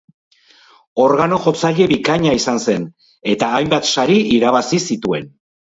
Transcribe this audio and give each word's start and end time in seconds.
Organo-jotzaile 1.03 1.87
bikaina 1.93 2.33
izan 2.39 2.59
zen, 2.65 2.89
eta 3.35 3.53
hainbat 3.59 3.93
sari 3.97 4.21
irabazi 4.39 4.85
zituen. 4.91 5.33